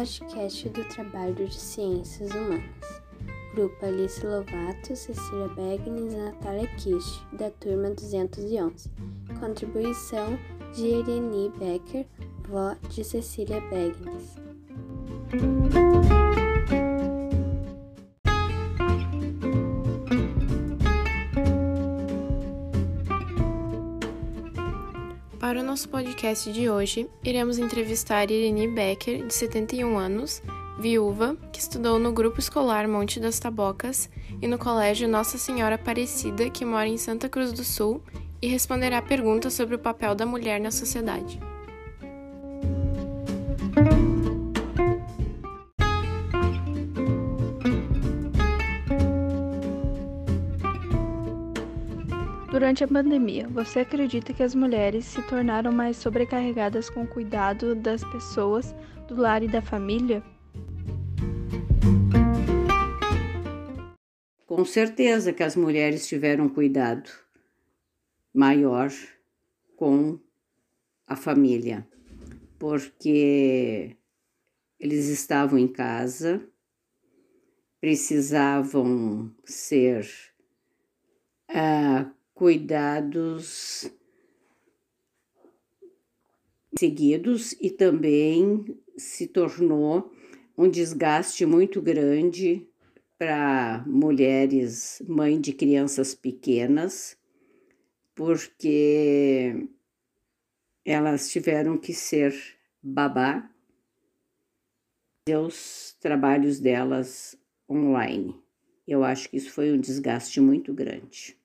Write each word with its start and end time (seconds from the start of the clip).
podcast 0.00 0.66
do 0.70 0.82
trabalho 0.84 1.34
de 1.34 1.54
ciências 1.54 2.30
humanas. 2.30 3.02
Grupo 3.52 3.84
Alice 3.84 4.26
Lovato, 4.26 4.96
Cecília 4.96 5.48
Begnes 5.48 6.14
e 6.14 6.16
Natália 6.16 6.66
Kish, 6.76 7.22
da 7.34 7.50
turma 7.50 7.90
211. 7.90 8.88
Contribuição 9.38 10.38
de 10.72 10.86
Irene 10.86 11.52
Becker, 11.58 12.06
vó 12.48 12.74
de 12.88 13.04
Cecília 13.04 13.60
Begnes. 13.68 14.36
Para 25.50 25.62
o 25.62 25.64
nosso 25.64 25.88
podcast 25.88 26.52
de 26.52 26.70
hoje, 26.70 27.08
iremos 27.24 27.58
entrevistar 27.58 28.30
Irene 28.30 28.68
Becker, 28.68 29.26
de 29.26 29.34
71 29.34 29.98
anos, 29.98 30.40
viúva, 30.78 31.36
que 31.52 31.58
estudou 31.58 31.98
no 31.98 32.12
Grupo 32.12 32.38
Escolar 32.38 32.86
Monte 32.86 33.18
das 33.18 33.40
Tabocas 33.40 34.08
e 34.40 34.46
no 34.46 34.56
Colégio 34.56 35.08
Nossa 35.08 35.38
Senhora 35.38 35.74
Aparecida, 35.74 36.48
que 36.48 36.64
mora 36.64 36.86
em 36.86 36.96
Santa 36.96 37.28
Cruz 37.28 37.52
do 37.52 37.64
Sul, 37.64 38.00
e 38.40 38.46
responderá 38.46 39.02
perguntas 39.02 39.52
sobre 39.52 39.74
o 39.74 39.78
papel 39.80 40.14
da 40.14 40.24
mulher 40.24 40.60
na 40.60 40.70
sociedade. 40.70 41.40
Durante 52.50 52.82
a 52.82 52.88
pandemia, 52.88 53.46
você 53.46 53.78
acredita 53.78 54.34
que 54.34 54.42
as 54.42 54.56
mulheres 54.56 55.04
se 55.04 55.22
tornaram 55.28 55.70
mais 55.70 55.96
sobrecarregadas 55.96 56.90
com 56.90 57.04
o 57.04 57.06
cuidado 57.06 57.76
das 57.76 58.02
pessoas, 58.02 58.74
do 59.06 59.14
lar 59.14 59.40
e 59.44 59.46
da 59.46 59.62
família? 59.62 60.20
Com 64.48 64.64
certeza 64.64 65.32
que 65.32 65.44
as 65.44 65.54
mulheres 65.54 66.08
tiveram 66.08 66.48
cuidado 66.48 67.08
maior 68.34 68.90
com 69.76 70.18
a 71.06 71.14
família, 71.14 71.86
porque 72.58 73.96
eles 74.76 75.06
estavam 75.06 75.56
em 75.56 75.68
casa, 75.68 76.44
precisavam 77.80 79.32
ser 79.44 80.04
uh, 81.48 82.19
cuidados 82.40 83.90
seguidos 86.78 87.52
e 87.60 87.68
também 87.68 88.64
se 88.96 89.26
tornou 89.26 90.10
um 90.56 90.66
desgaste 90.66 91.44
muito 91.44 91.82
grande 91.82 92.66
para 93.18 93.84
mulheres 93.86 95.02
mãe 95.06 95.38
de 95.38 95.52
crianças 95.52 96.14
pequenas, 96.14 97.14
porque 98.14 99.68
elas 100.82 101.30
tiveram 101.30 101.76
que 101.76 101.92
ser 101.92 102.34
babá 102.82 103.50
os 105.28 105.94
trabalhos 106.00 106.58
delas 106.58 107.38
online. 107.68 108.34
Eu 108.88 109.04
acho 109.04 109.28
que 109.28 109.36
isso 109.36 109.52
foi 109.52 109.70
um 109.70 109.78
desgaste 109.78 110.40
muito 110.40 110.72
grande. 110.72 111.38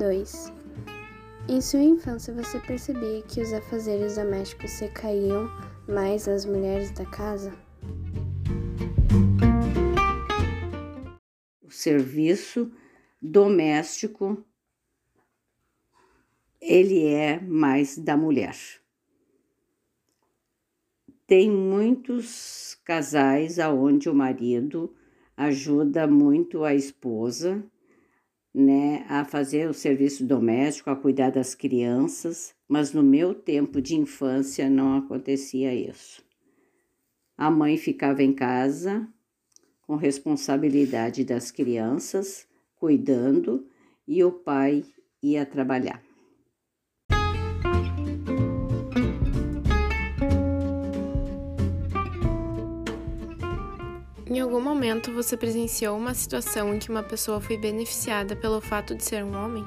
2. 0.00 0.50
Em 1.46 1.60
sua 1.60 1.82
infância 1.82 2.32
você 2.32 2.58
percebia 2.58 3.20
que 3.20 3.42
os 3.42 3.52
afazeres 3.52 4.16
domésticos 4.16 4.70
se 4.70 4.88
caíam 4.88 5.46
mais 5.86 6.26
às 6.26 6.46
mulheres 6.46 6.90
da 6.90 7.04
casa? 7.04 7.52
O 11.62 11.70
serviço 11.70 12.72
doméstico 13.20 14.42
ele 16.58 17.04
é 17.04 17.38
mais 17.38 17.98
da 17.98 18.16
mulher. 18.16 18.56
Tem 21.26 21.50
muitos 21.50 22.74
casais 22.86 23.58
aonde 23.58 24.08
o 24.08 24.14
marido 24.14 24.94
ajuda 25.36 26.06
muito 26.06 26.64
a 26.64 26.74
esposa 26.74 27.62
né, 28.54 29.04
a 29.08 29.24
fazer 29.24 29.68
o 29.68 29.74
serviço 29.74 30.24
doméstico, 30.24 30.90
a 30.90 30.96
cuidar 30.96 31.30
das 31.30 31.54
crianças, 31.54 32.54
mas 32.68 32.92
no 32.92 33.02
meu 33.02 33.34
tempo 33.34 33.80
de 33.80 33.96
infância 33.96 34.68
não 34.68 34.96
acontecia 34.96 35.74
isso. 35.74 36.22
A 37.36 37.50
mãe 37.50 37.76
ficava 37.76 38.22
em 38.22 38.32
casa 38.32 39.08
com 39.82 39.96
responsabilidade 39.96 41.24
das 41.24 41.50
crianças, 41.50 42.46
cuidando, 42.76 43.66
e 44.06 44.22
o 44.22 44.30
pai 44.30 44.84
ia 45.22 45.44
trabalhar. 45.46 46.09
Em 54.32 54.38
algum 54.38 54.60
momento 54.60 55.12
você 55.12 55.36
presenciou 55.36 55.98
uma 55.98 56.14
situação 56.14 56.72
em 56.72 56.78
que 56.78 56.88
uma 56.88 57.02
pessoa 57.02 57.40
foi 57.40 57.56
beneficiada 57.56 58.36
pelo 58.36 58.60
fato 58.60 58.94
de 58.94 59.02
ser 59.02 59.24
um 59.24 59.34
homem? 59.34 59.64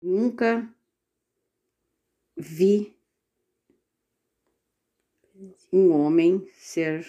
Nunca 0.00 0.66
vi 2.34 2.96
um 5.70 5.92
homem 5.92 6.50
ser 6.54 7.06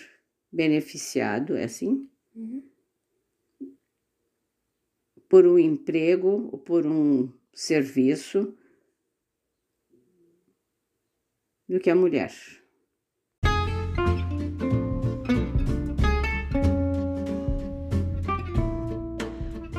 beneficiado, 0.52 1.56
é 1.56 1.64
assim? 1.64 2.12
Uhum. 2.36 2.70
Por 5.30 5.48
um 5.48 5.58
emprego 5.58 6.50
ou 6.52 6.60
por 6.60 6.86
um 6.86 7.32
serviço 7.54 8.54
do 11.70 11.80
que 11.80 11.90
a 11.90 11.96
mulher. 11.96 12.30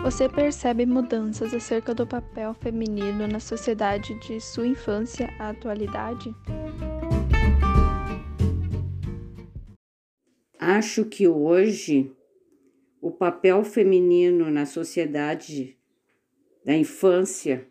Você 0.04 0.28
percebe 0.28 0.84
mudanças 0.84 1.54
acerca 1.54 1.94
do 1.94 2.06
papel 2.06 2.52
feminino 2.52 3.26
na 3.26 3.40
sociedade 3.40 4.12
de 4.20 4.38
sua 4.38 4.66
infância 4.66 5.30
à 5.38 5.48
atualidade? 5.48 6.30
Acho 10.58 11.06
que 11.06 11.26
hoje 11.26 12.12
o 13.00 13.10
papel 13.10 13.64
feminino 13.64 14.50
na 14.50 14.66
sociedade 14.66 15.74
da 16.66 16.76
infância 16.76 17.66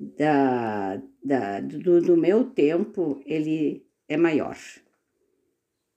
da, 0.00 1.02
da, 1.22 1.60
do, 1.60 2.00
do 2.00 2.16
meu 2.16 2.44
tempo, 2.46 3.20
ele 3.26 3.86
é 4.08 4.16
maior. 4.16 4.56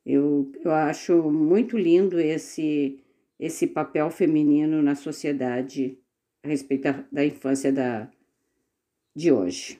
Eu, 0.06 0.52
eu 0.66 0.72
acho 0.72 1.32
muito 1.32 1.78
lindo 1.78 2.20
esse 2.20 3.03
esse 3.40 3.68
papel 3.68 4.10
feminino 4.10 4.82
na 4.82 4.96
sociedade 4.96 5.98
a 6.44 6.48
respeito 6.48 6.84
da, 6.84 7.06
da 7.12 7.26
infância 7.26 7.72
da, 7.72 8.10
de 9.16 9.32
hoje. 9.32 9.80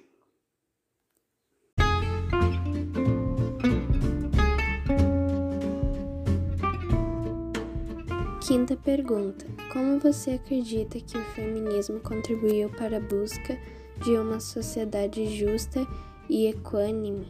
Quinta 8.46 8.76
pergunta: 8.76 9.46
Como 9.72 10.00
você 10.00 10.32
acredita 10.32 11.00
que 11.00 11.18
o 11.18 11.24
feminismo 11.34 12.00
contribuiu 12.00 12.70
para 12.70 12.98
a 12.98 13.00
busca 13.00 13.58
de 14.04 14.12
uma 14.12 14.40
sociedade 14.40 15.26
justa 15.28 15.80
e 16.30 16.48
equânime? 16.48 17.28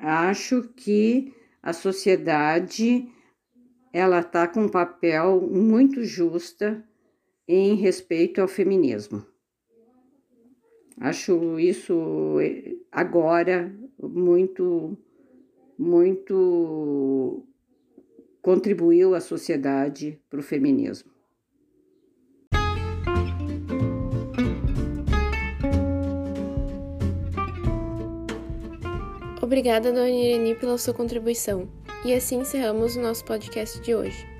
Acho 0.00 0.62
que 0.76 1.32
a 1.64 1.72
sociedade 1.72 3.08
ela 3.90 4.20
está 4.20 4.46
com 4.46 4.64
um 4.64 4.68
papel 4.68 5.40
muito 5.40 6.04
justa 6.04 6.86
em 7.48 7.74
respeito 7.74 8.42
ao 8.42 8.46
feminismo. 8.46 9.24
Acho 11.00 11.58
isso 11.58 12.38
eh, 12.40 12.76
agora 12.92 13.74
muito, 13.98 14.94
muito 15.78 17.46
contribuiu 18.42 19.14
a 19.14 19.20
sociedade 19.20 20.20
para 20.28 20.40
o 20.40 20.42
feminismo. 20.42 21.13
Obrigada, 29.44 29.92
Dona 29.92 30.08
Irene, 30.08 30.54
pela 30.54 30.78
sua 30.78 30.94
contribuição. 30.94 31.68
E 32.02 32.14
assim 32.14 32.40
encerramos 32.40 32.96
o 32.96 33.00
nosso 33.02 33.22
podcast 33.26 33.78
de 33.78 33.94
hoje. 33.94 34.33